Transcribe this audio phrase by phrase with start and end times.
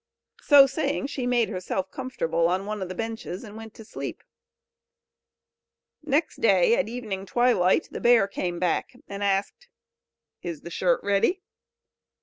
[0.41, 4.23] So saying, she made herself comfortable on one of the benches, and went to sleep.
[6.01, 9.67] Next day, at evening twilight, the bear came back, and asked:
[10.41, 11.43] "Is the shirt ready?"